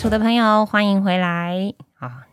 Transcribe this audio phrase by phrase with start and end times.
[0.00, 2.26] 楚的朋友，欢迎回来啊！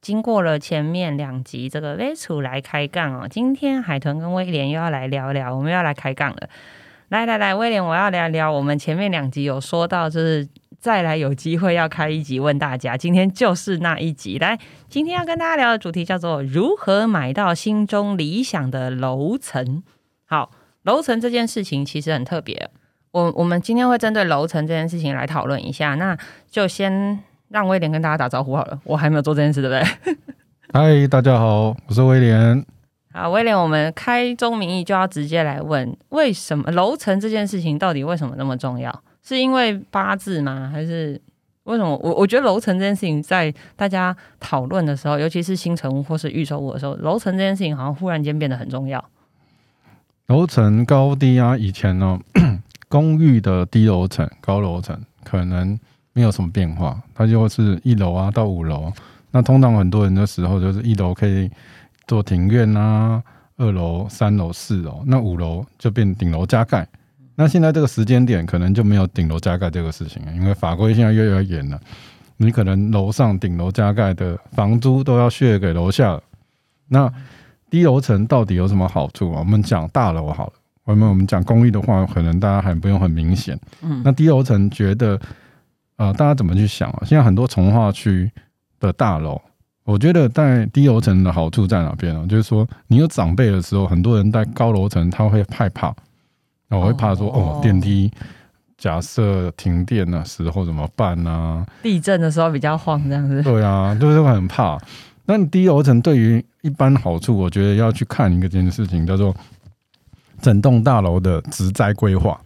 [0.00, 3.28] 经过了前面两集，这个微楚来开杠哦。
[3.28, 6.48] 今天海豚跟威廉又要来聊聊，我们要来开杠了。
[7.10, 14.38] 来来来，威廉，我要聊聊我们前面两集有说到，就是再来有机会要开一集问大家，今天就是那一集。
[14.38, 19.82] 来，今天要跟大家聊的主题叫做如何买到心中理想的楼层。
[20.24, 20.50] 好，
[20.84, 22.70] 楼层这件事情其实很特别。
[23.12, 26.16] 我我们今天会针对楼层这件事情来讨论一下，那
[26.48, 28.80] 就先让威廉跟大家打招呼好了。
[28.84, 30.16] 我还没有做这件事，对不对？
[30.72, 32.64] 嗨，大家好，我是威廉。
[33.12, 39.02] 好，威廉，我们开宗明义就要直接来问，为什么楼层这件事情到底为什么那么重要？
[39.20, 40.70] 是因为八字吗？
[40.72, 41.20] 还是
[41.64, 41.96] 为什么？
[41.96, 49.04] 我我觉得楼层这件事情在大家讨论的时候，尤其是新城屋或是预售屋的时候，楼层这件事情好像忽然间变得很重要。
[50.28, 52.20] 楼层高低啊，以前呢？
[52.90, 55.78] 公寓的低楼层、高楼层可能
[56.12, 58.92] 没有什么变化，它就是一楼啊到五楼。
[59.30, 61.48] 那通常很多人的时候，就是一楼可以
[62.08, 63.22] 做庭院啊，
[63.58, 66.84] 二楼、三楼、四楼，那五楼就变顶楼加盖。
[67.36, 71.80] 那现在这个时间点，可能就没有顶楼加盖这个事情，因为法规现在越来越严了。
[72.38, 76.20] 你可能楼上顶楼加盖的房租都要血给楼下。
[76.88, 77.10] 那
[77.70, 79.38] 低楼层到底有什么好处啊？
[79.38, 80.52] 我们讲大楼好了。
[80.84, 83.56] 我们我们讲公寓的话，可能大家还不用很明显。
[83.82, 85.20] 嗯，那低楼层觉得，
[85.96, 87.02] 呃，大家怎么去想啊？
[87.04, 88.28] 现在很多从化区
[88.80, 89.40] 的大楼，
[89.84, 92.26] 我觉得在低楼层的好处在哪边呢？
[92.26, 95.94] 就是说，你有长辈的时候，很多人在高楼层他会害怕，
[96.68, 98.10] 那我会怕说，哦，电梯
[98.76, 101.64] 假设停电的时候怎么办呢？
[101.82, 103.42] 地震的时候比较晃，这样子。
[103.42, 104.76] 对啊，就是会很怕。
[105.26, 109.32] 那低楼层对于一般好处，我觉得要去看一个这件事情，叫做。
[110.40, 112.40] 整栋大楼的植栽规划，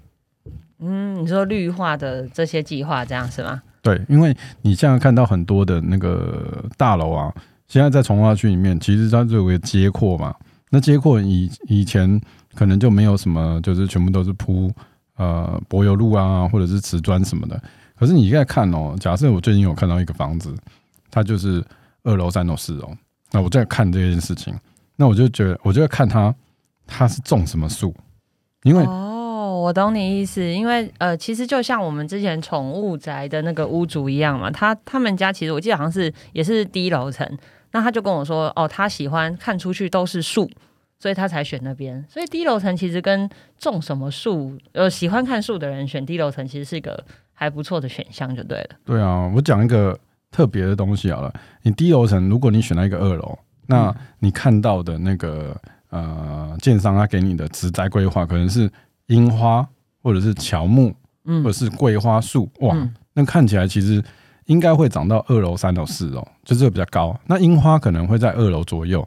[0.81, 3.63] 嗯，你说绿化的这些计划，这样是吗？
[3.81, 7.33] 对，因为你现在看到很多的那个大楼啊，
[7.69, 10.35] 现在在从化区里面，其实它就有个街廓嘛。
[10.71, 12.21] 那街廓以以前
[12.55, 14.73] 可能就没有什么，就是全部都是铺
[15.17, 17.63] 呃柏油路啊，或者是瓷砖什么的。
[17.97, 20.53] 可是你现在看哦，假设我最近有看到一个房子，
[21.11, 21.65] 它就是
[22.03, 22.91] 二楼、三楼、四楼，
[23.31, 24.53] 那我在看这件事情，
[24.97, 26.35] 那我就觉得，我就在看它。
[26.87, 27.95] 它是种什么树？
[28.63, 30.43] 因为哦，我懂你意思。
[30.43, 37.29] 因为呃，其实就像我们之前宠物宅的那个屋主一样嘛，他他们家其实我记得好像是也是低楼层，
[37.73, 40.51] 那他就跟我说，哦，他喜欢看出去都是树，
[40.99, 42.03] 所以他才选那边。
[42.09, 43.29] 所以低楼层其实跟
[43.59, 48.71] 种什么树，呃，喜欢看树的人选低楼层，其实是一个还不错的选项，就对了。
[48.85, 49.99] 对啊，我讲一个
[50.31, 51.31] 特别的东西好了。
[51.63, 55.55] 你低楼层，如果你选了一个二楼，那你看到的那个。
[55.95, 58.69] 呃，建商他给你的植栽规划可能是
[59.07, 59.65] 樱花，
[60.03, 60.93] 或者是乔木，
[61.25, 62.77] 嗯，或者是桂花树，哇，
[63.13, 64.03] 那看起来其实
[64.47, 67.17] 应该会长到二楼、三楼、四楼，就这个比较高。
[67.27, 69.07] 那樱花可能会在二楼左右，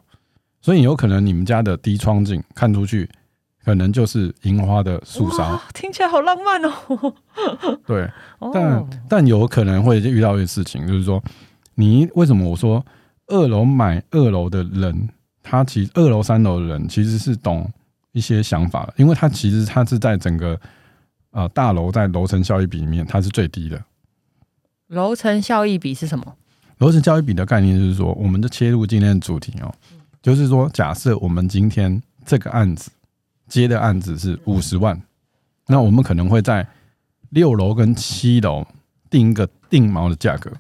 [0.62, 3.10] 所以有可能你们家的低窗景看出去，
[3.66, 7.14] 可能就是樱花的树梢，听起来好浪漫哦。
[7.86, 8.10] 对，
[8.54, 11.22] 但但有可能会遇到一个事情，就是说，
[11.76, 12.86] 你为什么我说
[13.28, 15.10] 二楼买二楼的人？
[15.50, 17.72] 他其实二楼三楼的人其实是懂
[18.12, 20.60] 一些想法的，因为他其实他是在整个
[21.32, 23.82] 呃大楼在楼层效益比里面，它是最低的。
[24.88, 26.36] 楼层效益比是什么？
[26.80, 29.74] 楼层效益比的概念就是说，我们就切入今天的主题哦，
[30.22, 32.92] 就是说，假设我们今天这个案子
[33.48, 35.02] 接的案子是五十万，
[35.68, 36.68] 那我们可能会在
[37.30, 38.66] 六楼跟七楼
[39.10, 40.52] 定一个定锚的价格，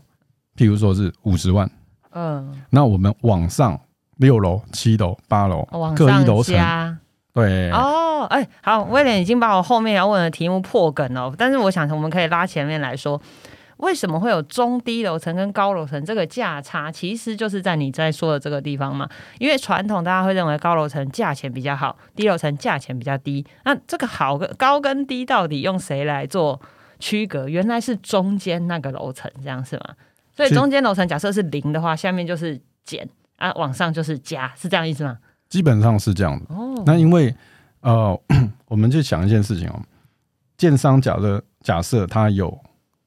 [0.55, 1.69] 譬如说是五十万，
[2.11, 3.77] 嗯，那我们往上。
[4.17, 6.99] 六楼、七楼、八楼，各一楼层。
[7.33, 11.31] 对哦，哎，好，威廉已经把我后面要问的题目破梗了。
[11.37, 13.21] 但是我想，我们可以拉前面来说，
[13.77, 16.91] 为什么会有中低楼层跟高楼层这个价差？
[16.91, 19.07] 其实就是在你在说的这个地方嘛。
[19.37, 23.45] 因为传统大家会认为高楼层价钱比较好，低楼层价钱比较低。
[23.65, 26.59] 那这个好跟高跟低到底用谁来做
[26.97, 27.47] 区隔？
[27.47, 29.89] 原来是中间那个楼层，这样是吗？
[30.35, 33.07] 所以中间楼层假设是零的话，下面就是减。
[33.37, 35.17] 啊，往上就是加，是这样意思吗？
[35.47, 36.53] 基本上是这样的。
[36.53, 37.33] 哦，那因为
[37.79, 38.19] 呃，
[38.67, 39.79] 我们就想一件事情哦，
[40.57, 42.59] 建商假设假设他有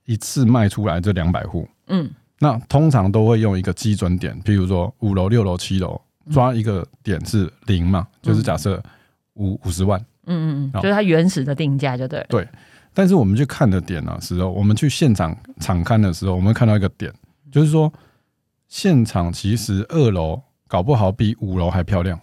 [0.06, 6.00] 一次卖出来这两百户，嗯，那通常都会用一个基准点，譬如说五楼、六楼、七楼，
[6.30, 8.82] 抓一个点是零嘛，就是假设
[9.34, 12.24] 五五十万，嗯嗯嗯，就是它原始的定价就对。
[12.28, 12.48] 对，
[12.94, 17.12] 但是我们去看的点呢，时候我们去现场场看的时候，我们看到一个点，
[17.50, 17.92] 就是说。
[18.70, 22.18] 现场其实二楼搞不好比五楼还漂亮，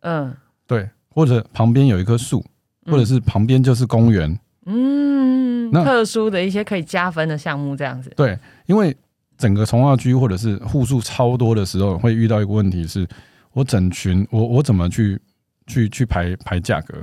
[0.00, 0.36] 嗯，
[0.66, 2.44] 对，或者旁边有一棵树，
[2.84, 8.12] 或者是旁边就是公园，嗯，那特殊的一些可以加分的项目这样子。
[8.14, 8.94] 对，因为
[9.38, 13.08] 整个从化区或者是户数超多的时候，会遇到一个问题是，
[13.54, 15.18] 我整群我我怎么去
[15.66, 17.02] 去去排排价格？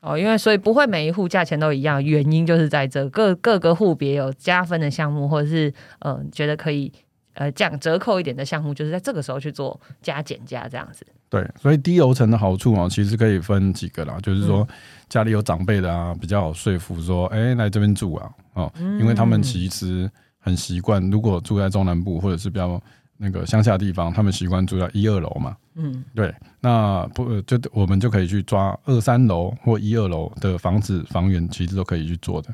[0.00, 6.90] 哦，因为所以不会每一户价钱都一样，原因就是在这各各个户别有加分的项目，或者是呃觉得可以
[7.38, 11.06] 呃降折扣一点的项目，就是在这个时候去做加减价这样子。
[11.30, 14.66] 对，所以低楼层的好处啊，其实可以分几个啦，就是说
[15.08, 22.80] 家里有长辈的啊，比较好说服说，哎、来这边住啊，哦，因为他们其实很习惯，如果住在中南部或者是比较
[23.18, 32.48] 那个乡下地方，他们习惯住在一二楼嘛，嗯，对，那不呃就我们就可以去抓二三楼或一二楼的房子房源，其实都可以去做的。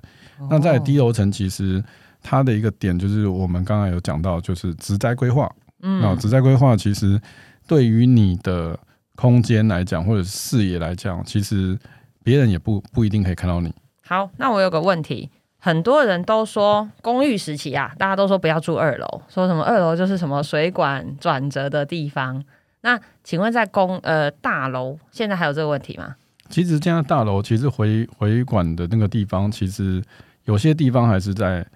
[0.50, 1.80] 那在低楼层，其实
[2.24, 5.48] 它的一个点就是我们刚刚有讲到，就是植栽规划。
[5.82, 7.20] 嗯那植栽规划其实
[7.68, 8.76] 对于你的
[9.14, 11.78] 空间来讲，或者是视野来讲，其实
[12.22, 13.72] 别人也不不一定可以看到你。
[14.02, 15.28] 好，那我有个问题，
[15.58, 22.42] 很多人都说公寓时期啊，大家都说不要住二楼，说什么二楼就是什么水管转折的地方。
[22.80, 26.16] 那请问在公呃大楼现在还有这个问题吗？
[26.48, 30.02] 其实现在大楼其实回回管的那个地方，其实
[30.44, 31.66] 有些地方还是在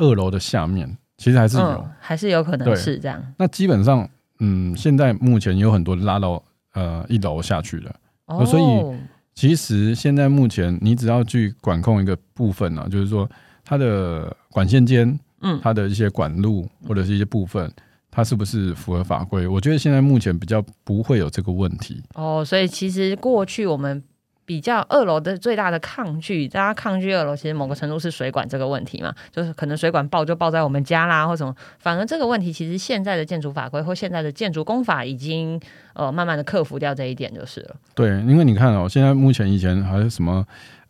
[0.00, 1.64] 二楼的下面，其实还是有。
[1.64, 3.22] 嗯，还是有可能是这样。
[3.36, 4.08] 那基本上，
[4.40, 6.42] 嗯，现在目前有很多拉到
[6.74, 7.94] 呃一楼下去了。
[8.26, 8.98] 哦，所以
[9.34, 13.28] 其实现在目前，你只要去管控一个部分呢、就是说
[13.64, 17.72] 它的管线间，嗯它的一些管路或者是一些部分，
[18.10, 19.46] 它是不是符合法规？
[19.46, 22.02] 我觉得现在目前比较不会有这个问题。
[22.14, 24.02] 哦，所以其实过去我们
[24.50, 31.54] 比较二楼的最大的抗拒，大家抗拒二楼，其实某个程度是水管这个问题嘛，就是可能水管爆就爆在我们家啦，或什么。
[31.78, 35.60] 反而这个问题，其实现在的建筑法规或现在的建筑工法已经
[35.94, 37.76] 呃慢慢的克服掉这一点就是了。
[37.94, 40.44] 对，因为你看哦，现在目前以前还有什么，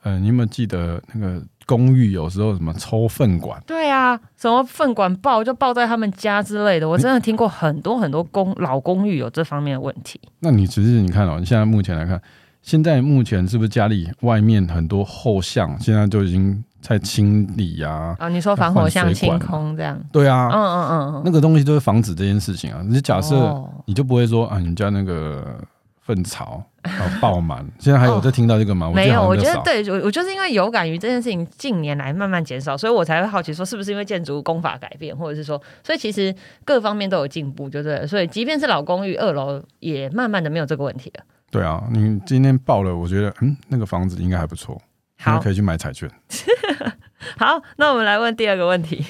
[0.05, 3.63] 呃，你有没有记得那个公寓有时候什么抽粪管？
[3.67, 10.19] 对啊，什么粪管爆就爆在他们家之类的，我真的听过很多很多公老公寓有这方面的问题。
[10.39, 12.19] 那你只是你看哦，你现在目前来看，
[12.63, 18.15] 现在目前是不是家里外面很多后巷现在就已经在清理啊？
[18.19, 19.99] 啊，你说防火巷清空这样？
[20.13, 22.83] 对啊，嗯嗯嗯嗯，那个东西都是防止这件事情啊。
[22.87, 25.59] 你假设哦你就不会说啊，你们家那个
[26.01, 28.91] 粪槽要爆满，现在还有在听到这个吗？
[28.97, 36.35] 没有，我觉得对，我我就是因为有感于这件事情近年来慢慢减少，所以我才会好奇说是不是因为建筑工法改变，或者是说，所以其实
[36.65, 38.07] 各方面都有进步，就对了。
[38.07, 41.25] 所以即便是老公寓二楼，也慢慢的没有这个问题了。
[41.51, 44.75] 对啊，你今天爆了，我觉得嗯，那个房子应该还不错，
[45.19, 46.09] 应该好可以去买彩券。
[47.37, 49.05] 好，那我们来问第二个问题。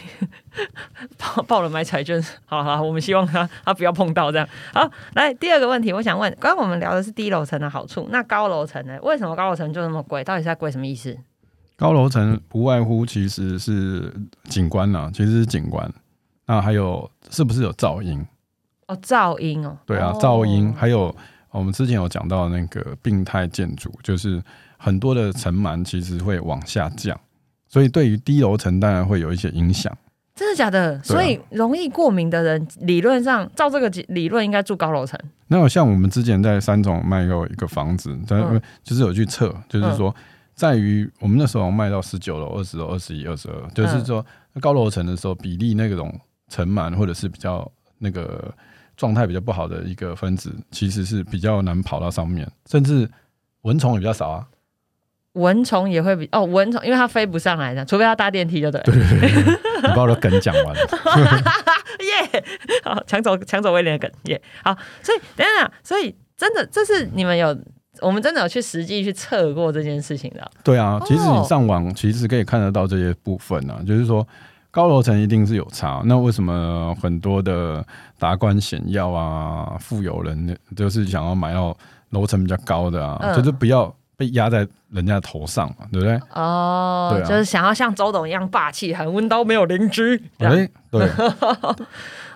[1.16, 4.48] 报报了买彩券，好好，我们希望他他不要碰到这样。
[4.72, 8.98] 好，来第二个问题，我想问，刚刚我们聊的是低楼层的好处，那高楼层呢？
[9.02, 10.25] 为什么高楼层就那么贵？
[10.25, 11.16] 到底是在贵什么意思？
[11.76, 14.12] 高楼层不外乎其实是
[14.44, 15.90] 景观啦，其实是景观。
[16.46, 18.26] 那还有是不是有噪音？
[18.88, 21.14] 哦，噪音哦，对啊，哦噪音，还有
[21.50, 24.43] 我们之前有讲到那个病态建筑，就是
[24.76, 27.19] 很多的层螨其实会往下降，
[27.69, 29.97] 所以对于低楼层当然会有一些影响。
[30.35, 30.94] 真的假的？
[30.97, 35.19] 啊所以容易过敏的人，理论上照这个理论应该住高楼层。
[35.49, 40.14] 那有像我们之前在三重卖过一个房子，但嗯就是有去测，就是说
[40.54, 44.25] 在于我们那时候卖到十九楼、二十楼、二十一、二十二，就是说
[44.61, 48.54] 高楼层的时候比例那种尘螨或者是比较那个
[49.00, 53.09] 状态比较不好的一个分子，其实是比较难跑到上面，甚至
[53.62, 54.47] 蚊虫也比较少啊。
[55.33, 58.87] 蚊虫也会比哦，蚊虫因为它飞不上来的，除非它搭电梯就对了。
[59.83, 60.80] 你把我的梗讲完了，
[62.00, 62.45] 耶，
[62.85, 64.42] 好抢走抢走威廉的梗耶。
[64.62, 67.57] 好，所以等一下，所以真的这是你们有，
[68.02, 70.50] 我们真的有去实际去测过这件事情的。
[70.62, 74.26] 对啊，哦其实你上网其实可以看得到这些部分啊，就是说
[74.73, 76.02] 高楼层一定是有差。
[76.04, 77.87] 那为什么很多的
[78.21, 81.77] 达官显要啊、富有人就是想要买到
[82.11, 86.21] 楼层比较高的啊，嗯就是不要被压在人家头上嘛，对不对？
[86.35, 90.23] 哦，对啊就是想要像周董一样霸气，很温刀没有邻居。
[90.39, 90.71] 对，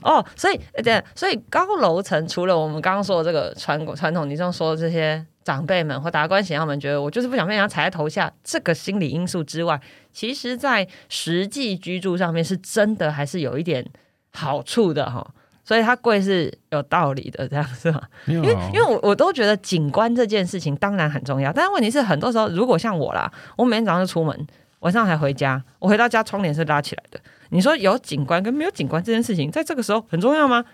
[0.00, 9.78] 哦，所以对，所以高楼层除了我们刚刚说的这个传传统，你这样说的这些长辈们或达官显要们觉得我就是不想被人家踩在头下这个心理因素之外，
[10.12, 13.84] 其实在实际居住上面是真的还是有一点
[14.32, 15.26] 好处的哈。
[15.64, 18.02] 所以它贵是有道理的，这样是吗？
[18.26, 24.46] 因因为因为我我都觉得景观这件事情当然很重要，但是问题是很多时候，如果像我啦，我每天早上就出门，
[24.80, 27.18] 晚上还回家，我回到家窗帘是拉起来的。
[27.48, 30.64] 你说有景观跟没有景观这件事情，在这个时候很重要吗？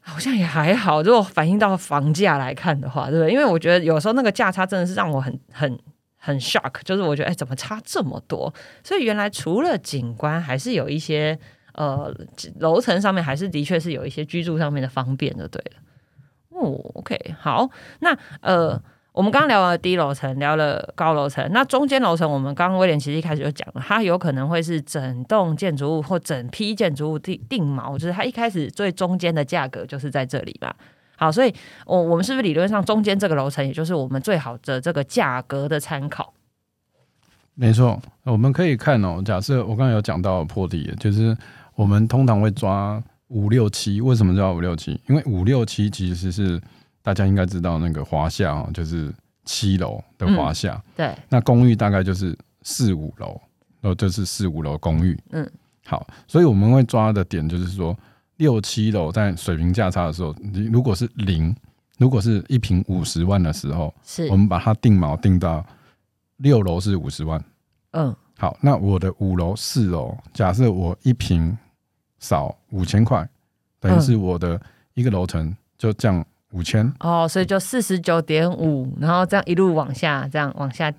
[0.00, 3.32] 好像也还好，如果反映到房价来看的话，对不对？
[3.32, 5.78] 因为我觉得有时候那个价差真的是让我很很
[6.16, 8.52] 很 shock，就是我觉得哎，怎么差这么多？
[8.84, 11.36] 所以原来除了景观，还是有一些
[11.76, 12.12] 呃
[12.58, 15.80] 楼层上面，还是的确是有一些居住上面的方便的，对了。
[16.50, 18.82] 哦，OK，好，那呃。
[19.16, 30.76] 我们刚聊了低楼层，聊了高楼层，那中间楼层，我们刚刚威廉其实一开始就讲了，它有可能会是整栋建筑物或整批建筑物定定锚，就是它一开始最中间的价格就是在这里吧。
[31.16, 31.54] 好，所以
[31.86, 36.34] 我我们是不是理论上中间这个楼层，也就是我们最好的这个价格的参考？
[37.54, 39.22] 没错，我们可以看哦。
[39.24, 41.34] 假设我刚才有讲到破底，就是
[41.76, 45.00] 我们通常会抓五六七，为什么叫五六七？
[45.08, 46.60] 因为五六七其实是。
[47.02, 49.14] 大家应该知道那个华夏哦，就是
[49.44, 50.82] 七楼的华夏。
[50.96, 53.40] 对，那公寓大概就是四五楼，
[53.80, 55.16] 然后就是四五楼公寓。
[55.30, 55.48] 嗯，
[55.84, 57.96] 好，所以我们会抓的点就是说，
[58.38, 61.54] 六七楼在水平价差的时候，你如果是零，
[61.96, 65.64] 如果是一平五十万的时候，是我们把它定锚定到
[66.38, 67.40] 六楼是五十万。
[67.92, 71.56] 嗯，好，那我的五楼四楼，假设我一平
[72.18, 73.28] 少五千块，
[73.80, 74.60] 等于是我的
[74.94, 76.24] 一个楼层就降。
[76.52, 80.90] 五千哦，所以就四十九点五，然后这样一路往下，这样往下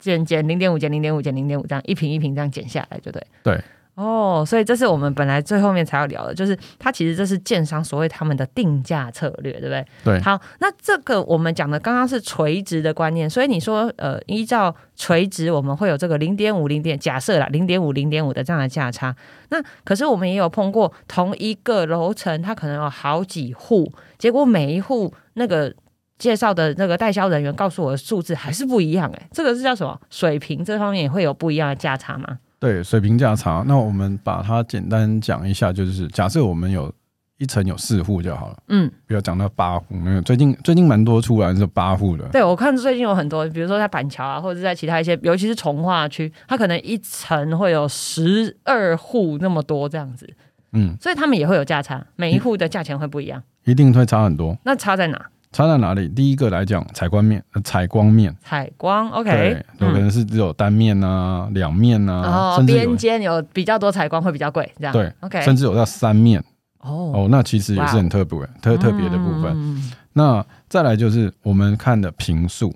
[0.00, 3.24] 减减零点五减零点五减零点五，这样一瓶一瓶这样减下来，就对。
[3.42, 3.62] 对。
[3.96, 9.86] 哦，所以这是我们本来最后面才要聊的，就是它其实这是建商所谓他们的定价策略，对不对？
[10.04, 10.20] 对。
[10.20, 19.16] 好，那这个我们讲的刚刚是垂直的观念，所以你说呃，依照垂直我们会有这个零点五零点假设啦，零点五零点五的这样的价差。
[19.48, 25.74] 那可是我们也有碰过同一个楼层，它可能有好几户，结果每一户那个
[26.18, 30.62] 介绍的那个代销人员告诉我的数字还是不一样，哎，这个是叫什么水平？
[30.62, 32.40] 这方面也会有不一样的价差吗？
[32.58, 36.92] 对水平价差，那我们把它简单讲一下，就是假设我们有
[37.38, 42.26] 一层有四户就好了，嗯，不要讲到八户，没有最近最近蛮多出来是八户的。
[42.28, 50.26] 对我看最近有很多，比如说在板桥啊，或者在其他一些，尤其是从化区，它可能一层会有十二户那么多这样子，
[50.72, 54.56] 嗯，所以他们也会有价差，每一户的价钱会不一样，一定会差很多。
[54.64, 55.26] 那差在哪？
[55.56, 56.06] 差在哪里？
[56.06, 59.30] 第一个来讲，采光面，采光面，采光，OK，
[59.78, 64.92] 对，有可能是只有单面啊，两面啊，甚至边间有比较多采光会比较贵，这样。
[64.92, 66.38] 对，OK，甚至有到三面，
[66.80, 67.10] 哦。
[67.14, 69.82] 哦，那其实也是很特别、特特别的部分。
[70.12, 72.74] 那再来就是我们看的平数，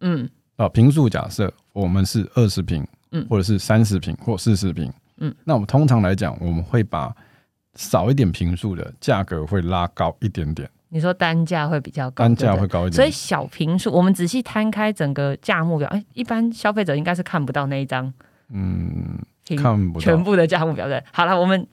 [0.00, 7.12] 嗯，啊，平数假设我们是二十平，嗯，或者是三十平或四十平，嗯，那我们通常来讲，我们会把
[7.74, 10.70] 少一点平数的价格会拉高一点点。
[10.92, 18.12] 你说单价会比较高，单价会高一点，所以小平数，我们仔细摊开整个价目表，哎，一般消费者应该是看不到那一张，
[18.52, 19.18] 嗯，
[19.56, 21.00] 看不全部的价目表对。
[21.12, 21.64] 好了，我们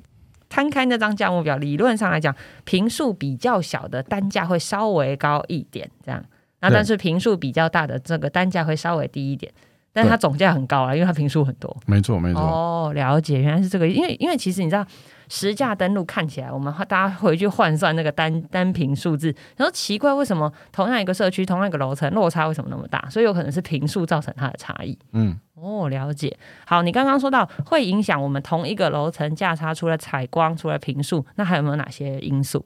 [0.49, 2.33] 摊开那张价目表，理论上来讲，
[2.63, 6.23] 平数比较小的单价会稍微高一点，这样，
[6.61, 9.51] 那但是平数比较大的这个单价会稍微低一点，
[9.91, 12.39] 但是它总价很高啊，因为它平数很多，没错没错。
[12.39, 14.85] 哦，了解，原来是这个，因为因为其实你知道。
[15.29, 23.07] 实价登录看起来，我们大家回去换算那个单单平数字，然后奇怪为什么同样一个社区、同样一个楼层落差为什么那么大？
[23.09, 24.97] 所以有可能是平数造成它的差异。
[25.11, 26.37] 嗯，哦，了解。
[26.65, 32.65] 好，你刚刚说到会影响我们同一个楼层价差，除了采光，除了平数，那还有没有哪些因素？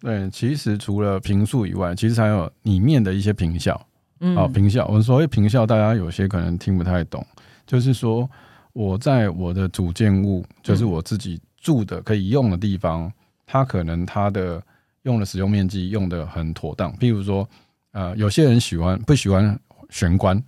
[0.00, 3.80] 对，其实除了平数以外，其实还有里面的一些平效。
[4.20, 4.86] 嗯，好，平效。
[4.86, 7.26] 我们所谓平效，大家有些可能听不太懂，
[7.66, 8.28] 就是说
[8.72, 11.40] 我在我的主建物，就是我自己。
[11.66, 13.12] 住的可以用的地方，
[13.44, 14.62] 它可能它的
[15.02, 16.92] 用的使用面积用的很妥当。
[16.98, 17.48] 譬如说，
[17.90, 19.58] 呃，有些人喜欢不喜欢
[19.90, 20.40] 玄关，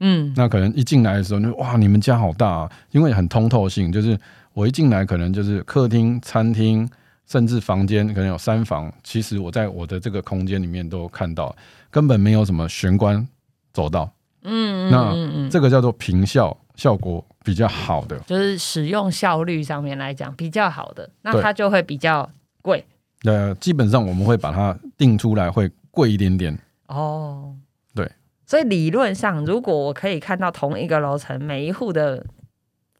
[0.00, 4.18] 嗯，那可能一进来的时候就哇，你们家好大，啊，因为很通透性，就是
[4.54, 6.88] 我一进来可能就是客厅、餐厅，
[7.28, 11.54] 甚至房间可能有三房，其实我在我的这个空间里面都看到，
[11.92, 13.24] 根本没有什么玄关
[13.72, 14.10] 走道，
[14.42, 17.24] 嗯，那这个叫做平效效果。
[17.44, 22.28] 比较好的，就是使用效率上面来讲比较好的，那它就会比较
[22.60, 22.84] 贵。
[23.22, 26.58] 呃，基本上我们会把它定出来会贵一点点。
[26.88, 27.54] 哦，
[27.94, 28.10] 对。
[28.44, 32.26] 所以理论上，如果我可以看到同一个楼层每一户的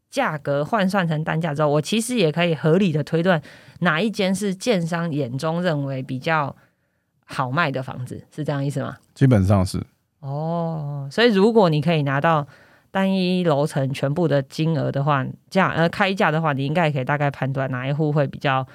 [0.08, 3.42] 价格换算成单价之后，我其实也可以合理的推断
[3.80, 6.54] 哪一间是建商眼中认为比较
[7.24, 8.96] 好卖的房子，是这样意思吗？
[9.12, 9.84] 基本上是。
[10.20, 12.46] 哦，所以如果你可以拿到。
[12.90, 18.66] 单一楼层全部的金额的话，价呃开价的话，你应该也可以大概判断哪一户会比较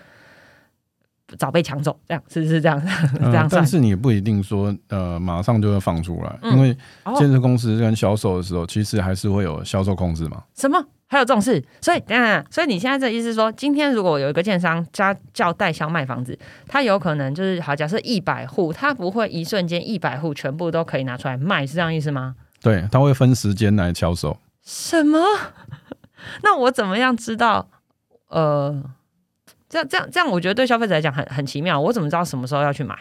[1.38, 2.82] 早被抢走，这样是不是这样？
[3.22, 6.76] 这样，但是你不一定说呃马上就会放出来，因为
[7.16, 10.44] 建设公司跟销售的时候，其实还是会有销售控制嘛。
[10.56, 10.84] 什么？
[11.08, 11.62] 还有这种事？
[11.82, 16.40] 所以等等，所以你现在这意思说，今天如果有一个建商加叫代销卖房子，
[16.70, 22.36] 他有可能就是好，假设一百户，他不会一瞬间一百户全部都可以拿出来卖，是这样意思吗？
[22.62, 24.38] 对，他会分时间来销售。
[24.64, 25.20] 什么？
[26.44, 27.68] 那我怎么样知道？
[28.28, 28.84] 呃，
[29.68, 31.80] 这样这样这样，我觉得对消费者来讲很很奇妙。
[31.80, 32.96] 我怎么知道什么时候要去买？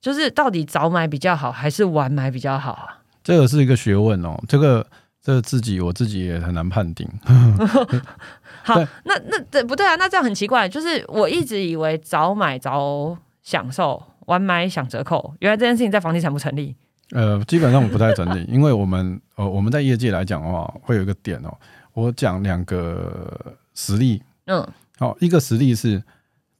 [0.00, 2.98] 就是到底早买比较好，还是晚买比较好啊？
[3.22, 4.86] 这个是一个学问哦，这个
[5.22, 7.08] 这个自己我自己也很难判定。
[8.64, 8.74] 好，
[9.04, 10.68] 那那这不对啊，那这样很奇怪。
[10.68, 16.76] 就是我一直以为早买早享受，晚买享折扣，原来这件事情在房地产不成立。
[17.12, 21.56] 呃，基本上我不太整理， 因为我们呃我们在业界来讲的话，会有一个点哦，
[21.94, 24.22] 我讲两个实例。
[24.46, 24.66] 嗯，
[24.98, 26.02] 好、一个实例是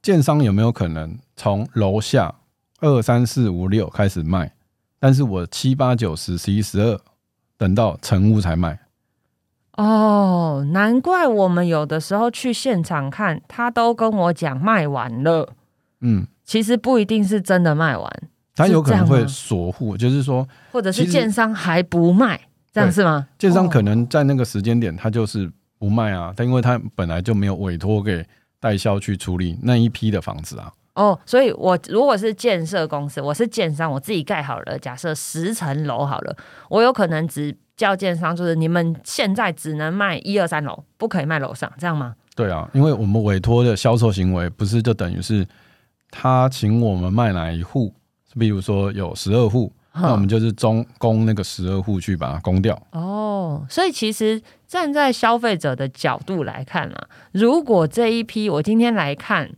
[0.01, 2.33] 建商有没有可能从楼下
[2.79, 4.53] 二三四五六开始卖，
[4.99, 6.99] 但是我七八九十十一十二
[7.57, 8.79] 等到成屋才卖。
[9.73, 15.53] 哦，难怪我们有的时候去现场看，他都跟我讲卖完了，
[16.01, 18.11] 嗯，其实不一定是真的卖完，
[18.59, 22.39] 他有可能会锁户，就是说或者是建商还不卖，
[22.71, 23.27] 这样是吗？
[23.37, 28.25] 建商可哦能在那个时间点他就是不卖啊，但因为他本来就没有委托给
[28.59, 30.71] 代销去处理那一批的房子啊。
[30.95, 36.35] 哦，所以我如果是建设公司，我是建商，我自己盖好了，假设十层楼好了，
[36.69, 42.15] 我有可能只叫建商，就是你们现在只能卖一二三楼，不可以卖楼上，这样吗？
[42.35, 45.47] 对啊，因为我们委托的销售行为不是就等于是
[46.11, 47.93] 他请我们卖哪一户，
[48.37, 52.79] 比如说有十二户，那我们就是中供那个十二户去把它供掉。
[52.91, 59.51] 哦，所以其实站在消费者的角度来看啊，如果这一批我今天来看，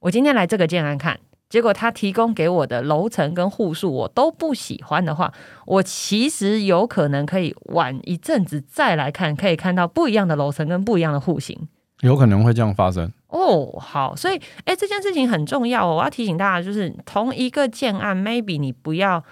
[0.00, 1.18] 我今天来这个建安看，
[1.48, 5.32] 结果他提供给我的楼层跟户数我都不喜欢的话，
[5.64, 11.68] 我其实有可能可以晚一阵子再来看，可以看到不一样的楼层跟不一样的户型。
[12.00, 13.10] 有可能会这样发生。
[13.28, 15.96] 哦，好，所以哎，这件事情很重要哦。
[15.96, 19.22] 我要提醒大家，就是同一个建案，maybe 你不要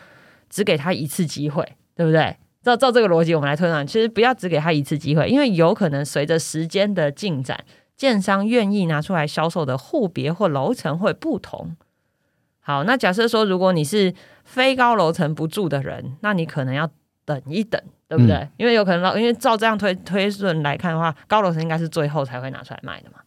[0.50, 2.37] 只给他一次机会，对不对？
[2.62, 7.64] 照照这个逻辑，我们来推断，其实不要只给他一次机会，因为有可能随着时间的进展，
[7.97, 11.76] 建商愿意拿出来销售的户别或楼层会不同。
[12.58, 14.12] 好，那假设说，如果你是
[14.43, 16.90] 非高楼层不住的人，那你可能要
[17.25, 18.49] 等一等，对不对？
[18.56, 23.19] 因为有可能老，因为照这样推推算来看的话，高楼层应该是最后才会拿出来卖的嘛。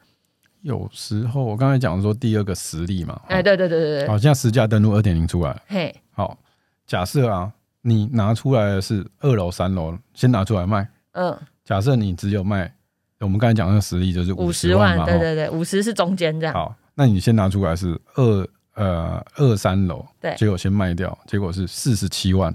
[0.62, 5.62] 有时候我刚才讲说第二个实例嘛，哎，对对对对对，好，现在实价登录二点零出来了。
[5.68, 6.38] 嘿，好，
[6.86, 10.88] 假设啊，你拿出来的是二楼、三楼，先拿出来卖。
[11.14, 12.74] 嗯，假设你只有卖，
[13.20, 16.54] 我们刚才讲那个实例就是五十十万，对对对，五十是中间这样。
[16.54, 22.54] 好，那你先拿出来是二呃二三楼，对结果先卖掉，结果是四十七万，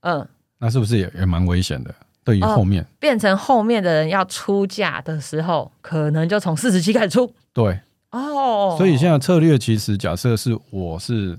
[0.00, 1.94] 嗯，那是不是也也蛮危险的？
[2.24, 7.32] 对于哦后面，变成后面的人要出价的时候，可能就从四十七开始出。
[7.52, 8.74] 对，哦。
[8.76, 11.38] 所以现在策略其实假设是我是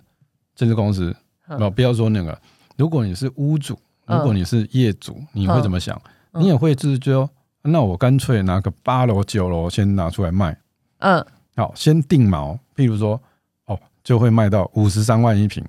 [0.55, 1.15] 建设公司，
[1.47, 1.57] 嗯。
[1.59, 2.39] 不不要说那个，
[2.75, 3.77] 如果你是屋主，
[4.07, 4.17] 嗯。
[4.17, 5.95] 如果你是业主，你会怎么想？
[6.33, 6.41] 嗯。
[6.41, 7.29] 你也会就是说，
[7.61, 10.57] 那我干脆拿个八楼、九楼先拿出来卖，
[10.99, 11.23] 嗯，
[11.55, 13.21] 好，先定锚，譬如说，
[13.65, 15.63] 哦，就会卖到五十三万一平，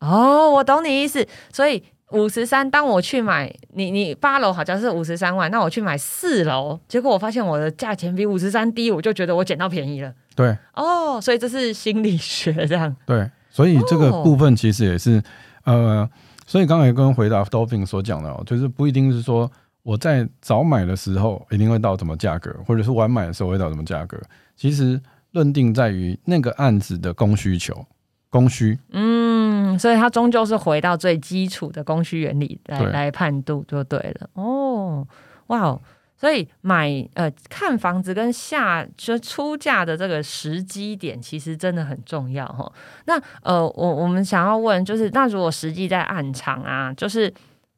[0.00, 1.26] 哦，我懂你意思。
[1.52, 10.12] 所以五十三，当我去买你你八楼好像是五十三万，那我去买四楼，结果我发现我的价钱比五十三低，我就觉得我捡到便宜了。
[10.34, 12.94] 对哦，所以这是心理学这样。
[13.06, 15.22] 对，所以这个哦部分其实也是，
[15.64, 16.08] 呃，
[16.46, 19.50] 所以刚才跟回答 Dolphin 所讲的哦，就是不一定是说
[19.82, 24.20] 我在早买的时候一定会到什么价格，或者是晚买的时候会到什么价格，
[24.56, 25.00] 其实
[25.32, 27.84] 论定在于那个案子的供需求，
[28.30, 34.30] 供需，嗯，所以它终究是回到最基础的供需原理来来判断就对了。
[34.34, 35.06] 哦，
[35.48, 35.82] 哇哦，
[36.16, 42.72] 所以买呃看房子跟下就出价的这个时机点，其实真的很重要哈。
[43.06, 47.32] 那呃，我我们想要问，就是那如果实际在暗场啊，就是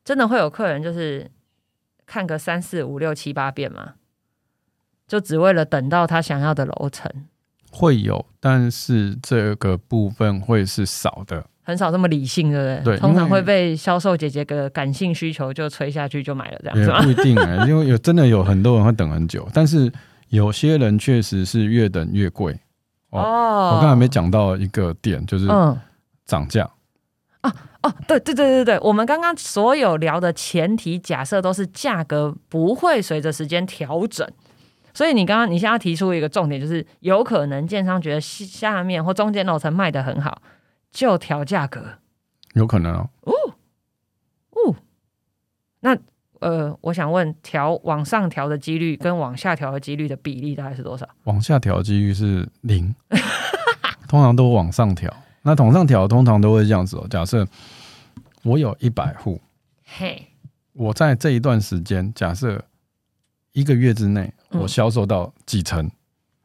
[0.04, 1.30] 真的会有客人就是
[2.04, 3.94] 看个三四五六七八遍吗？
[5.08, 7.10] 就只为了等到他想要的楼层，
[7.72, 11.44] 会有，但是这个部分会是少的。
[11.64, 12.96] 很少这么理性，对不对？
[12.96, 17.02] 对通常会被销售姐姐的感性需求就吹下去就买了，这样也是吗？
[17.02, 19.90] 不一定哎、 因为有真的有很多人会等很久，但是
[20.28, 22.52] 有些人确实是越等越贵。
[23.10, 25.78] 哦我刚才没讲到一个点，就是嗯，
[26.26, 26.68] 涨价。
[27.42, 34.28] 哦，对对对对对，我们刚刚所有聊的前提假设都是价格不会随着时间调整，
[34.94, 40.42] 所以你刚刚你现在提出一个重点，就是有可能建商觉得下下面或中间楼层卖的很好，
[40.90, 41.98] 就调价格。
[42.54, 43.34] 有可能哦，
[44.50, 44.74] 哦，
[45.80, 45.96] 那
[46.40, 51.08] 呃，我想问，调往上调的几率跟往下调的几率的比例大概是多少？
[51.24, 52.94] 往下调的几率是零，
[54.08, 55.10] 通常都往上调。
[55.42, 57.06] 那往上调通常都会这样子哦。
[57.08, 57.46] 假设
[58.42, 59.40] 我有一百户，
[59.84, 60.26] 嘿，
[60.72, 62.64] 我在这一段时间，假设
[63.52, 65.90] 一个月之内我销售到几成，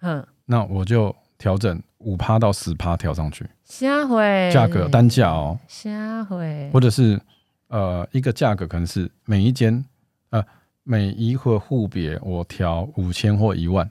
[0.02, 7.20] 嗯，那我就调整五趴到十趴调上去，下回价格单价哦，下回或者是
[7.68, 9.84] 呃一个价格可能是每一间
[10.30, 10.44] 呃
[10.84, 13.90] 每一个户别我调五千或一万。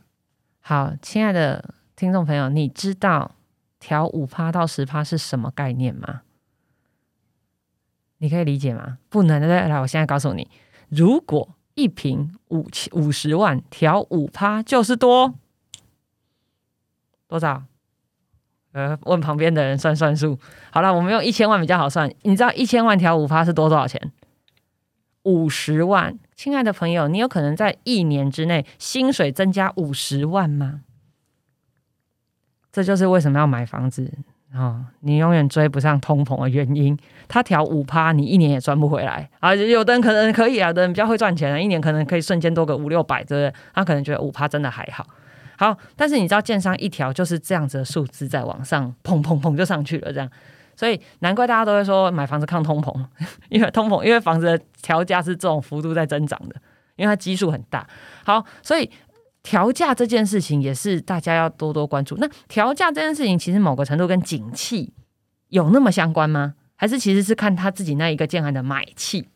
[0.61, 3.33] 好，亲爱的听众朋友，你知道
[3.79, 6.23] 调五趴到十趴是什么概念吗？
[8.19, 8.99] 你可以理解吗？
[9.11, 10.49] 不能的，来，我现在告诉你，
[10.89, 15.35] 如果一瓶五千五十万调五趴就是多
[17.29, 17.63] 多少？
[18.73, 20.39] 呃，问旁边的人算算数。
[20.71, 22.13] 好了，我们用一千万比较好算。
[22.23, 24.13] 你知道一千万调五趴是多多少钱？
[25.23, 30.83] 五十万，亲爱的朋友，你有可能在一年之内薪水增加五十万吗？
[32.73, 34.13] 这就是为什么要买房子。
[34.55, 36.97] 哦，你永远追不上通膨的原因，
[37.29, 39.55] 他调五趴，你一年也赚不回来啊！
[39.55, 43.61] 有的人可能可以啊，有的人比较会赚钱啊，一年可能可以瞬间多个五六百，对不对？
[43.75, 45.07] 他可能觉得五趴真的还好，
[45.59, 50.31] 好，但是你知道，建商一调就是这样子的数字在往上砰砰砰就上去了，这样，
[50.75, 53.05] 所以难怪大家都会说买房子抗通膨，
[53.51, 56.55] 因为通膨，因为房子的 调价是这种幅度在增长的，
[56.95, 57.87] 因为它基数很大。
[58.25, 58.89] 好，所以。
[59.47, 62.17] 调价这件事情也是大家要多多关注。
[62.17, 64.93] 那调价这件事情，其实某个程度跟景气
[65.51, 66.55] 有那么相关吗？
[66.75, 69.29] 还是其实是看他自己那一个建案的买气？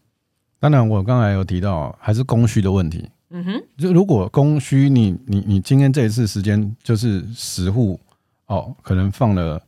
[0.58, 3.08] 当然，我刚才有提到，还是供需的问题。
[3.28, 8.00] 嗯哼，就如果供需，你你你今天这一次时间就是十户
[8.46, 9.62] 哦，可能放了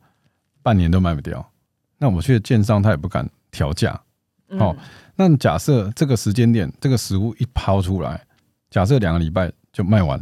[0.61, 1.49] 半年都卖不掉，
[1.97, 3.97] 那我觉得建商他也不敢调价。
[4.59, 4.75] 哦，
[5.15, 8.21] 那假设这个时间点，这个实物一抛出来，
[8.69, 10.19] 假设两个礼拜就卖完。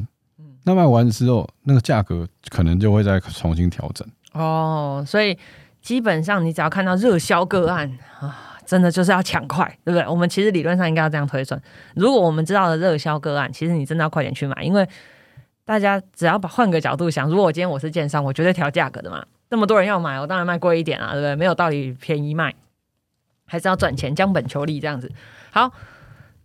[0.63, 5.04] 那卖完之后，那个价格可能就会再重新调整哦。
[5.08, 5.38] 所以
[5.82, 10.08] 基本上，你只要看到热销个案啊，真的就是要抢快，对不对？
[10.08, 11.60] 我们其实理论上应该要这样推算。
[11.95, 14.88] 如果我们知道的热销个案，其实你真的要快点去买，因为
[15.65, 19.26] 大家只要把换个角度想，如果我今天我是建商，我绝对调价格的嘛。
[19.50, 21.36] 那么多人要买，我当然卖贵一点啊，对不对？
[21.36, 22.54] 没有道理便宜卖，
[23.47, 25.12] 还是要赚钱，将本求利这样子。
[25.50, 25.71] 好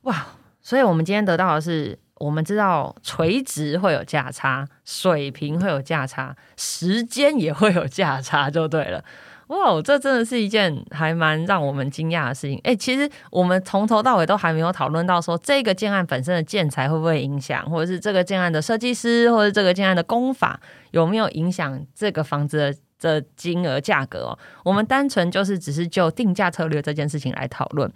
[0.03, 0.27] 哇，
[0.63, 1.99] 所以我们今天得到的是。
[2.19, 9.05] 我们知道垂直会有价差，水平会有价差，时间也会有价差，就对了。
[9.49, 12.61] 哇，这真的是一件还蛮让我们惊讶的事情。
[12.65, 20.59] 哎，其实我们从头到尾都还没有讨论到说这个建案本身的建材会不会影响，或者是这个建案的设计师或者这个建案的工法
[20.91, 24.39] 有没有影响这个房子的的金额价格哦。
[24.65, 27.89] 我们单纯就是只是就定价策略这件事情来讨论。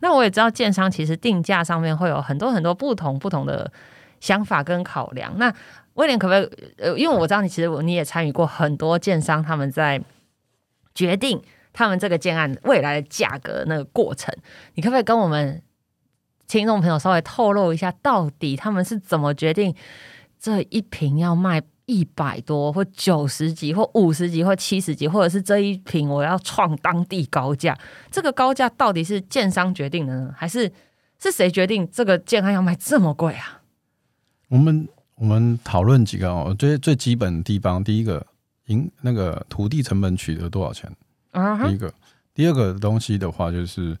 [0.00, 3.70] 那我也知道，建商其实定价上面会有很多很多不同不同的
[4.20, 5.32] 想法跟考量。
[5.38, 5.52] 那
[5.94, 6.72] 威廉可不可以？
[6.78, 10.00] 呃，因为我知道你其实你也参与过很多建商他们在
[10.94, 14.34] 决定他们这个建案未来的价格那个过程，
[14.74, 15.62] 你可不可以跟我们
[16.46, 19.74] 听众朋友稍微透露一下，到底他们是怎么决定
[20.38, 21.62] 这一瓶要卖？
[21.88, 27.76] 一百多或九十几或五十几或七十几，或者是这一瓶我要创当地高价，
[28.10, 30.70] 这个高价到底是建商决定的呢，还是
[31.18, 33.62] 是谁决定这个建安要卖这么贵啊？
[34.48, 38.26] 我们我们讨论几个哦，我觉得最基本的地方，第一个
[38.66, 40.94] 营那个土地成本取得多少钱
[41.30, 41.66] 啊？
[41.66, 41.94] 第一个，
[42.34, 43.96] 第二个东西的话，就是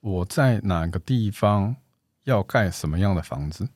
[0.00, 1.74] 我在哪个地方
[2.22, 3.68] 要盖什么样的房子？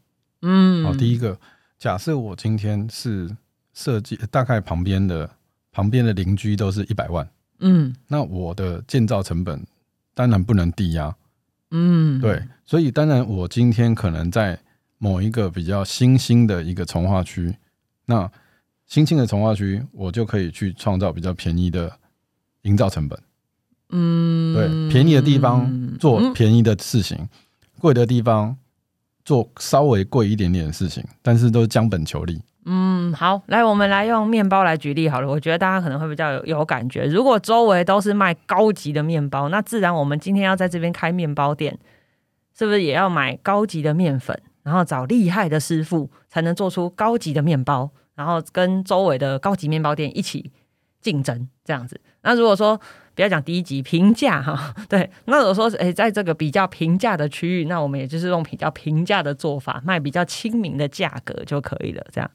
[0.42, 1.36] 嗯，好，第一个，
[1.80, 3.36] 假设我今天是。
[3.76, 5.30] 设计大概旁边的
[5.70, 9.62] 旁边的邻居都是一百万，嗯，那我的建造成本
[10.14, 11.14] 当然不能低呀，
[11.70, 14.58] 嗯，对，所以当然我今天可能在
[14.96, 17.54] 某一个比较新兴的一个从化区，
[18.06, 18.32] 那
[18.86, 21.92] 新兴的从化区，我就可以去创造比较便宜的
[22.62, 23.20] 营造成本，
[23.90, 27.28] 嗯，对，便宜的地方做便宜的事情，
[27.78, 28.56] 贵的地方
[29.22, 32.40] 做稍微贵一点点的事情，但是都是将本求利。
[32.68, 35.28] 嗯，好，来，我们来用面包来举例好了。
[35.28, 37.04] 我觉得大家可能会比较有有感觉。
[37.04, 41.78] 如果周围都是卖高级的面包，那自然我们今天要在这边开面包店，
[42.58, 50.50] 是不是也要买高级的面粉，然后找厉害的师傅，才能做出高级的面包，然后跟周围的高级面包店一起
[51.00, 52.00] 竞争这样子。
[52.22, 52.76] 那如果说
[53.14, 62.28] 不要讲低级平价哈， 对，那如果说诶，在这个比较平价的区域，那我们也就是用比较平价的做法，卖比较亲民的价格就可以了，这样。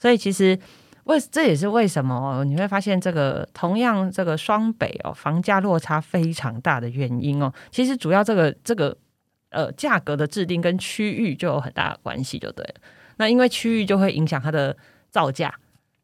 [0.00, 0.58] 所以其实
[1.04, 8.96] 为这也是为什么，你会发现这个同样这个双北哦，房价落差非常大的原因哦，其实主要这个这个
[9.50, 12.74] 呃价格的制定跟区域就有很大的关系，就对了。
[13.16, 14.74] 那因为区域就会影响它的
[15.10, 15.54] 造价，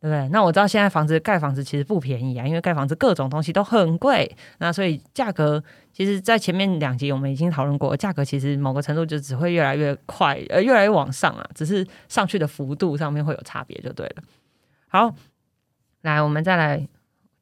[0.01, 0.29] 对不对？
[0.29, 14.23] 那我知道现在房子盖房子其实不便宜啊，因为盖房子各种东西都很贵，那所以价格其实，在前面两集我们已经讨论过，价格其实某个程度就只会越来越快，呃，越来越往上啊，只是上去的幅度上面会有差别就对了。
[14.89, 15.15] 好，
[16.03, 16.87] 来，我们再来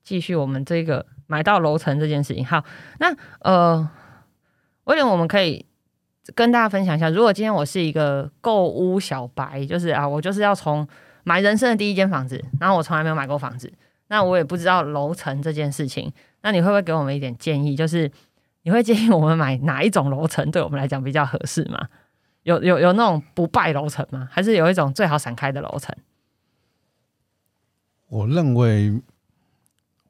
[0.04, 2.46] 继续我们这个买到楼层这件事情。
[2.46, 2.64] 好，
[3.00, 3.90] 那呃，
[4.84, 5.66] 威廉，我们可以
[6.34, 10.86] 跟大家分享一下，如果今天我是一个购屋小白，就是啊，我就是要从
[11.24, 13.72] 买人生的第一间房子，然后我从来没有买过房子，
[14.06, 16.12] 那我也不知道楼层这件事情。
[16.42, 17.74] 那你会不会给我们一点建议？
[17.74, 18.10] 就是
[18.62, 21.88] 你会建议我们买哪一种楼层，对我们来讲比较合适吗？
[22.42, 24.28] 有有有那种不败楼层吗？
[24.30, 25.96] 还是有一种最好闪开的楼层？
[28.08, 29.00] 我认为，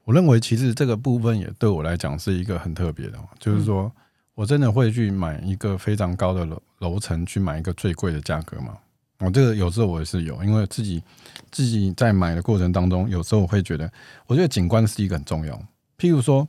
[0.03, 3.91] 我认为其实这个部分也对我来讲是一个很特别的，就是说
[4.35, 8.77] 我真的会去买一个非常高的楼楼层，去买一个最贵的价格吗？
[9.21, 11.03] 我这个有时候我也是有，因为自己
[11.51, 13.91] 自己在买的过程当中，有时候我会觉得，
[14.27, 15.55] 我觉得景观是一个很重要。
[15.97, 16.47] 譬如说，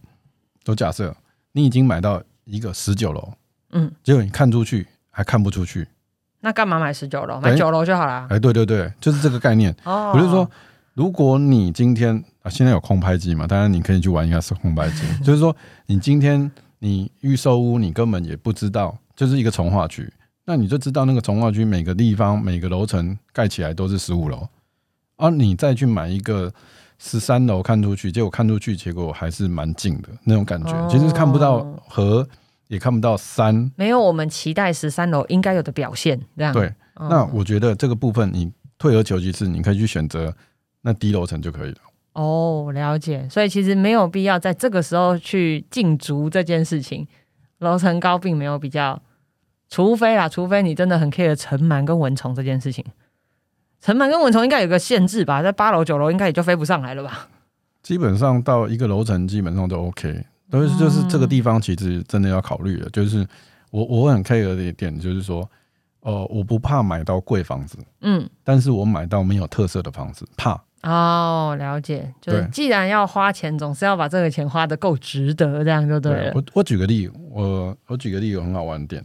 [0.64, 1.16] 都假设
[1.52, 3.32] 你已经买到一个十九楼，
[3.72, 5.88] 嗯，结果你看出去还看不出去，
[6.42, 7.40] 那干嘛买十九楼？
[7.40, 8.28] 买九楼就好了。
[8.30, 9.74] 哎，对对对，就是这个概念。
[9.84, 10.50] 哦，我就说，
[10.96, 15.04] 如果你今天啊，现在有空拍机嘛，当然你可以去玩一下是空拍机。
[15.24, 20.12] 就是说，你今天你预售屋，你根本也不知道，就是一个从化区。
[20.48, 24.48] 那你就知道那个从化区每个地方每个楼层盖起来都是十五楼，
[25.18, 26.54] 而你再去买一个
[27.00, 32.28] 十三楼看出去，结果看出去结果还是蛮近的那种感觉，其实看不到河，
[32.68, 36.22] 也看不到山，没有我们期待十三楼应该有的表现。
[36.38, 40.32] 这样对，那我觉得这个部分你退而求其次，你可以去选择
[40.82, 41.78] 那低楼层就可以了。
[42.14, 47.08] 哦，了解，所以其实没有必要在这个时候去竞逐这件事情，
[47.58, 49.02] 楼层高并没有比较。
[49.70, 52.86] 除非啊，除非你真的很 care 尘螨跟蚊虫这件事情，
[53.82, 57.28] 尘螨跟蚊虫应该有个限制吧，在八楼九楼应该也就飞不上来了吧。
[57.84, 63.26] 基本上到一个楼层基本上都 OK，都是就是这个地方其实真的要考虑的，就是
[63.72, 65.48] 我我很 care 的一点就是说，
[66.02, 70.60] 哦，我不怕买到贵房子，嗯，但是我买到没有特色的房子怕。
[70.82, 76.32] 哦，了解，就是既然要花钱，总是要把这个钱花的够值得，这样就对了。
[76.36, 79.04] 我我举个例，我我举个例有很好玩的点。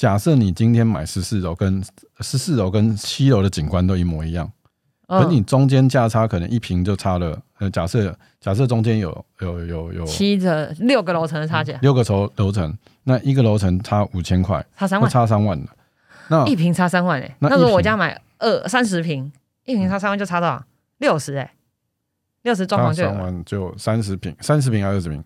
[0.00, 1.84] 假设你今天买十四楼跟
[2.20, 4.50] 十四楼跟七楼的景观都一模一样，
[5.06, 7.38] 可你中间价差可能一平就差了。
[7.58, 15.68] 呃，假设假设中间有有有有七的六个楼层的差价，六个楼楼层，那一个楼层差五千块，差三万，差三万的。
[16.28, 19.30] 那一平差三万哎，那如果我家买二三十平，
[19.66, 20.64] 一平差三万就差多少？
[20.96, 21.52] 六十哎，
[22.40, 25.22] 六十装潢就三万就三十平，三十平还是二十平？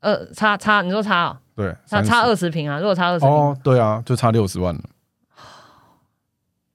[0.00, 1.38] 呃，差差，你说差哦。
[1.60, 2.78] 对，差差二十平啊！
[2.78, 4.80] 如果差二十平，哦，对啊，就差六十万了。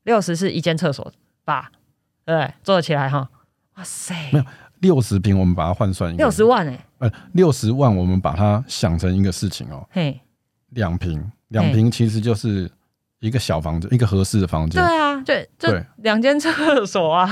[0.03, 1.11] 六十是一间厕所
[1.43, 1.71] 吧？
[2.23, 3.27] 对，做得起来哈。
[3.77, 4.45] 哇塞，没有
[4.81, 6.85] 六十平，我们把它换算一六十万哎。
[6.99, 9.83] 呃，六十万，我们把它想成一个事情哦。
[9.89, 10.21] 嘿，
[10.69, 12.69] 两平，两平其实就是
[13.19, 14.79] 一个小房子，一个合适的房间。
[14.83, 17.25] 对啊，对，就两间厕所啊！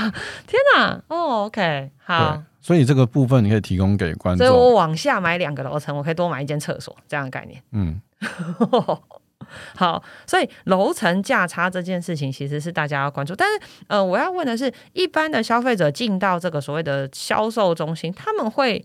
[0.48, 2.42] 天哪，哦，OK，好。
[2.64, 4.46] 所以这个部分你可以提供给观众。
[4.46, 7.62] 所以我往下买两个楼层，我可以多买一间厕所，这样的概念。
[7.72, 8.00] 嗯，
[9.76, 10.02] 好。
[10.26, 13.36] 所以楼层价差这件事情其实是大家要关注。
[13.36, 18.82] 但是，呃，我要问的是，一般的消费者进到这个所谓的销售中心，他们会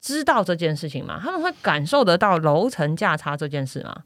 [0.00, 1.20] 知道这件事情吗？
[1.22, 4.04] 他们会感受得到楼层价差这件事吗？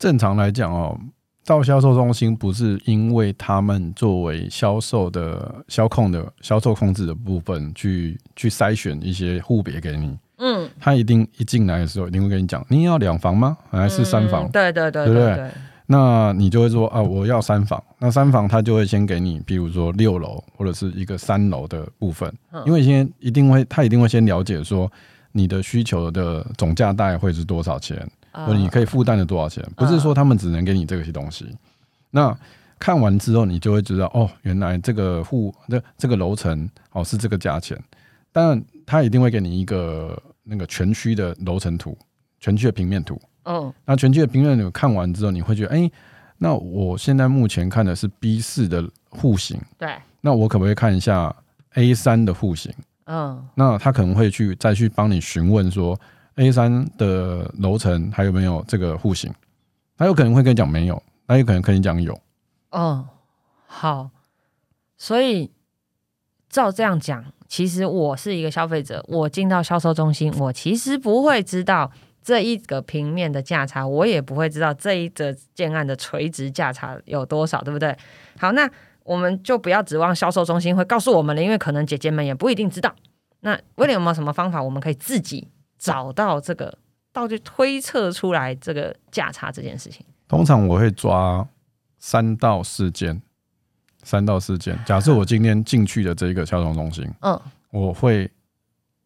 [0.00, 0.98] 正常来讲哦。
[1.44, 13.56] 到销售中心不是因为他们作为销售的销控的销售控制的部分去去筛选一些户别给你，嗯，他一定一进来的时候一定会跟你讲，你要两房吗？
[13.70, 14.50] 还是三房？
[14.50, 15.50] 对对对，对不对？
[15.86, 17.82] 那你就会说啊，我要三房。
[17.98, 22.32] 那三房他就会先给你，比如说六楼或者是一个三楼的部分，
[22.64, 24.90] 因为先一定会他一定会先了解说
[25.32, 28.10] 你的需求的总价大概会是多少钱。
[28.34, 29.64] 或你可以负担的多少钱？
[29.76, 31.46] 不是说他们只能给你这些东西。
[32.10, 32.36] 那
[32.78, 37.80] 看完之后，你就会知道哦，原来这个户这这个楼层哦是这个价钱。
[38.32, 41.96] 当然，他一定会给你一个那个全区的楼层图，
[42.40, 43.20] 全区的平面图。
[43.44, 43.72] 嗯。
[43.84, 45.90] 那全区的平面图看完之后，你会觉得，哎，
[46.38, 49.60] 那我现在目前看的是 B 四的户型。
[49.78, 49.94] 对。
[50.20, 51.34] 那我可不可以看一下
[51.74, 52.72] A 三的户型？
[53.06, 53.46] 嗯。
[53.54, 55.98] 那他可能会去再去帮你询问说。
[56.36, 59.32] A 三的楼层还有没有这个户型？
[59.96, 62.18] 他有可能会跟你讲没有，他有可能跟你讲有。
[62.70, 63.06] 嗯，
[63.66, 64.10] 好。
[64.96, 65.50] 所以
[66.48, 71.90] 照这样讲，其实我是一个消费者，我进到销售中心，我其实不会知道
[72.22, 77.96] 这一个平面的价差，我也不会知道这一则建案的垂直价差有多少，对不对？
[78.38, 78.68] 好，那
[79.02, 82.94] 我们就不要指望销售中心会告诉我们了，因为可能姐姐们也不一定知道。
[83.40, 85.48] 那威廉有没有什么方法，我们可以自己
[85.84, 86.78] 找到这个，
[87.12, 90.04] 到底推测出来这个价差这件事情？
[90.26, 91.46] 通常我会抓
[91.98, 93.20] 三到四件，
[94.02, 94.78] 三到四件。
[94.86, 97.38] 假设我今天进去的这一个销售中心，嗯，
[97.70, 98.30] 我会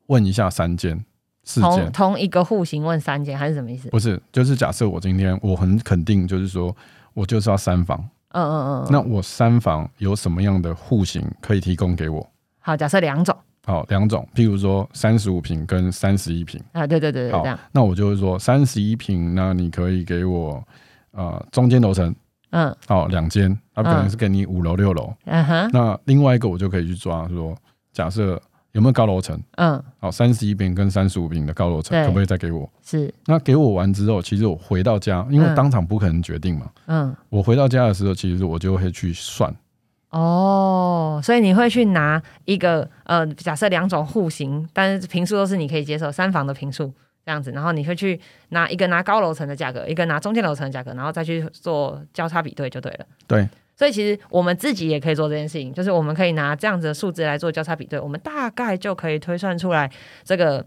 [0.07, 1.05] 问一下三件、
[1.43, 3.89] 四同件，同一个户型问三间还是什么意思？
[3.89, 6.75] 不是，就是假设我今天我很肯定，就是说
[7.13, 8.87] 我就是要三房，嗯嗯嗯。
[8.89, 12.31] 那我三房有什么样的户型可以提供给我？
[12.61, 13.37] 好，假设两种
[13.69, 16.59] 好，两种，譬如说三十五平跟三十一平。
[16.73, 20.63] 啊，对对对对，好这样，那我就会说三十一平，那你可以给我
[21.11, 22.15] 呃中间楼层
[22.51, 25.13] 嗯哦两间，它可能嗯是给你五楼六楼。
[25.27, 27.55] 嗯哼，那另外一个我就可以去抓说，
[27.93, 28.41] 假设
[28.73, 29.39] 有没有高楼层？
[29.57, 32.67] 嗯好，三十一平跟三十五平的高楼层可不可以再给我？
[32.83, 36.71] 是，那给我完之后，其实我回到家，因为嗯当场不可能决定嘛。
[36.87, 39.55] 嗯我回到家的时候，其实我就会去算，
[40.11, 46.93] 哦，所以你会去拿一个呃，假设两种户型，但是平数都是你可以接受三房的平数
[47.27, 48.19] 这样子，然后你会去
[48.49, 53.05] 拿一个拿高楼层的价格，一个拿中间楼层的价格，然后再去做交叉比对就对了。
[53.27, 59.91] 对，所以其实我们自己也可以做这件事情，就是我们可以拿这样子的数字来做交叉比对，我们大概就可以推算出来
[60.25, 60.65] 这个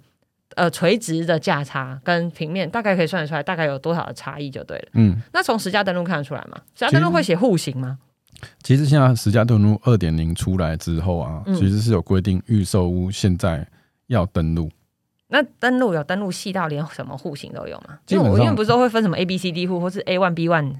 [0.55, 4.85] 呃垂直的价差跟平面大概可以算得出来大概有多少的差异就对了。
[4.93, 6.61] 嗯，那从实价登录看得出来吗？
[6.75, 7.97] 实价登录会写户型吗？
[8.63, 13.67] 其实现在实价登录二点零出来之后啊，嗯其实是有规定预售屋现在
[14.07, 14.69] 要登录，
[15.27, 17.97] 那登录有登录细到连什么户型都有吗？
[18.05, 20.75] 基本上因为我因为不是都会分什么 A B C D 户或是 A one B one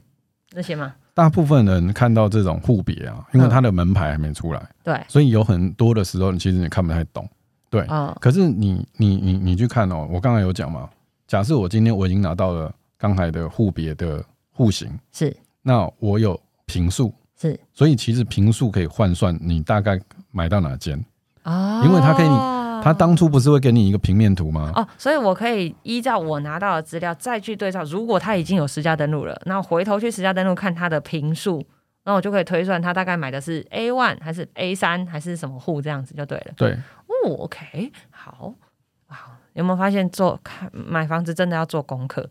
[0.52, 0.96] 那些吗？
[1.14, 7.28] 大部分人看到这种户别啊，因为嗯它的门牌还没出来，对，所以有很多的时候，其实你看不太懂。
[7.70, 10.90] 对，哦，可是你你你你去看哦，我刚才有讲嘛，
[11.28, 20.00] 假设我今天我已经拿到了刚才的户别的户型，是那我有平数，是所以其实平数可以换算你大概
[20.32, 21.04] 买到哪间。
[21.44, 22.28] 哦，因为它可以
[22.84, 24.72] 他当初不是会给你一个平面图吗？
[24.76, 31.66] 哦，所以我可以依照我拿到的资料再去对照，如果他已经有实价登录了，那我回头去实价登录看他的平数，
[32.04, 36.54] 那我就可以推算他大概买的是 A one 还是 A 三还是什么户这样子就对了。
[36.56, 36.72] 对，
[37.08, 38.54] 哦，OK，好，
[39.10, 39.18] 哇，
[39.54, 42.30] 有没有发现做看买房子真的要做功课？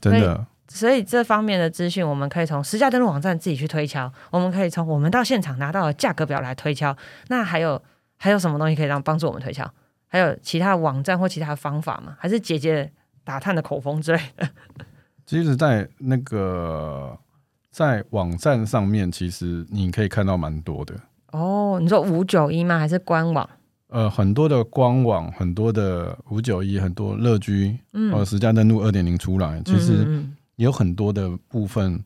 [0.00, 6.96] 真的，所以这方面的资讯，我们可以从实价登录网站自己去推敲，我们可以从我们到现场拿到的价格表来推敲。
[7.28, 7.80] 那还有
[8.16, 9.70] 还有什么东西可以让帮助我们推敲？
[10.08, 12.16] 还有其他的网站或其他的方法吗？
[12.18, 12.90] 还是姐姐
[13.24, 14.48] 打探的口风之类的？
[15.26, 17.18] 其实，在那个
[17.70, 20.94] 在网站上面，其实你可以看到蛮多的。
[21.32, 22.78] 哦，你说五九一吗？
[22.78, 23.48] 还是官网？
[23.88, 32.04] 呃，很多的官网，很多的五九一，很多乐居，嗯呃，实价登录二点零出来，其实嗯嗯有很多的部分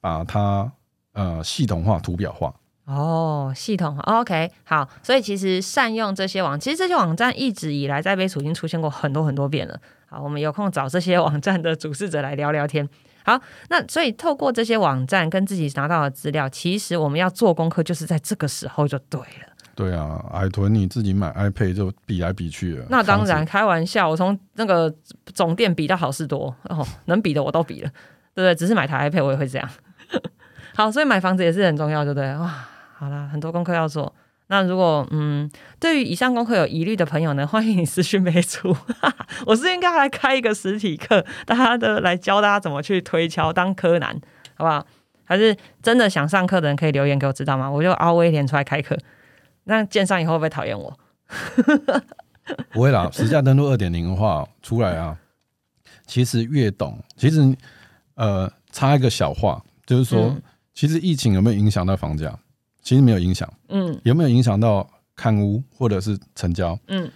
[0.00, 0.70] 把它
[1.12, 2.54] 呃系统化、图表化。
[2.84, 9.80] 哦，系统、OK 好，所以其实善用这些网，其实这些网站一直以来在杯楚已经出现过很多很多遍了。
[10.04, 12.86] 好，我们有空找这些网站的主事者来聊聊天。
[13.24, 19.53] 好，那所以透过这些网站跟自己拿到的资料，其实我们要做功课，就是在这个时候就对了。
[19.74, 22.86] 对啊，海豚你自己买 iPad 就比来比去了。
[22.88, 24.92] 那当然，开玩笑，我从那个
[25.32, 27.90] 总店比到好事多，哦，能比的我都比了，
[28.34, 28.54] 对不对？
[28.54, 29.68] 只是买台 iPad 我也会这样。
[30.76, 32.34] 好，所以买房子也是很重要，对不对？
[32.36, 34.14] 哇，好啦，很多功课要做。
[34.48, 38.76] 那如果嗯，对于以上功课有疑虑的朋友呢， 欢迎你私讯备注。
[39.46, 44.14] 我是应该来开一个实体课，大家的来教大家怎么去推敲当柯南，
[44.54, 44.86] 好不好？
[45.24, 47.70] 还是真的想上课的人可以留言给我知道吗？
[47.70, 48.94] 我就凹威廉出来开课。
[49.64, 50.96] 那建商以后会不会讨厌我？
[52.70, 53.08] 不会啦。
[53.12, 55.16] 实价登录二点零的话出来啊，
[56.06, 57.56] 其实越懂，其实
[58.14, 60.42] 呃插一个小话，就是说，嗯
[60.74, 62.36] 其实疫情有没有影响到房价？
[62.82, 63.50] 其实没有影响。
[63.68, 66.78] 嗯有没有影响到看屋或者是成交？
[66.88, 67.10] 嗯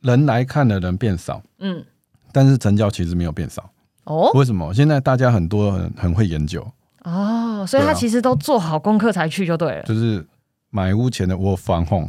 [0.00, 1.84] 人来看的人变少，嗯，
[2.32, 3.70] 但是成交其实没有变少。
[4.04, 4.72] 哦为什么？
[4.72, 6.66] 现在大家很多很很会研究，
[7.04, 9.82] 哦，所以他其实都做好功课才去就对了。
[9.82, 10.26] 就是
[10.70, 12.08] 买屋前的 work from home。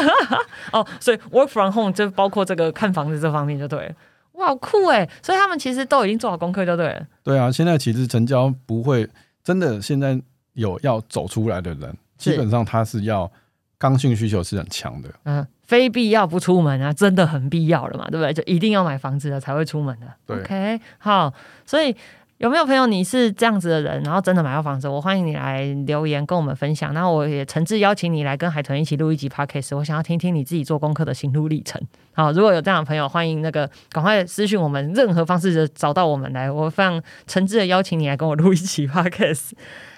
[0.72, 3.94] 哦，所以 work from home 就包括这个看房子这方面就对了。
[4.32, 5.08] 哇，好酷哎！
[5.22, 7.06] 所以他们其实都已经做好功课就对了。
[7.22, 9.08] 对啊，现在其实成交不会
[9.42, 10.20] 真的，现在
[10.52, 13.30] 有要走出来的人，基本上他是要
[13.78, 15.08] 刚性需求是很强的。
[15.24, 18.32] 嗯，非必要不出门啊，真的很必要了嘛，对不对？
[18.34, 20.06] 就一定要买房子了才会出门的。
[20.26, 21.32] 对 OK，好，
[21.64, 21.96] 所以
[22.38, 24.86] 有没有朋友你是这样子的人，然后真的买到房子？
[24.86, 26.92] 我欢迎你来留言跟我们分享。
[26.92, 31.80] 那我也诚挚邀请你来跟海豚一起录一集 podcast，我想要听听你自己做功课的心路历程。
[32.12, 39.52] 好，如果有这样的朋友，欢迎那个赶快私讯我们，任何方式的找到我们来，我非常诚挚的邀请你来跟我录一集 podcast。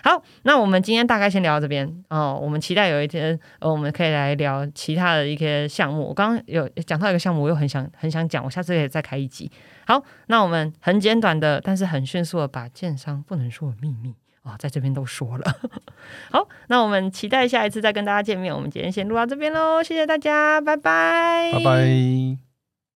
[0.05, 2.39] 好，那我们今天大概先聊到这边哦。
[2.41, 6.07] 我们期待有一天，呃，我们可以来聊其他的一些项目。
[6.07, 9.51] 我刚刚有讲到一个项目，我又很想很想讲，我下次可以再开一集。
[9.89, 15.45] 好，那我们很简短的，但是很迅速的把建商不能说的秘密啊，在这边都说了。
[16.31, 18.55] 好，那我们期待下一次再跟大家见面。
[18.55, 22.48] 我们今天先录到这边喽，谢谢大家，拜拜，拜拜。